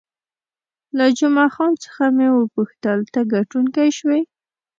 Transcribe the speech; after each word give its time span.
له 0.97 1.05
جمعه 1.17 1.47
خان 1.55 1.73
څخه 1.83 2.03
مې 2.15 2.27
وپوښتل، 2.31 2.99
ته 3.13 3.19
ګټونکی 3.33 3.89
شوې؟ 3.97 4.19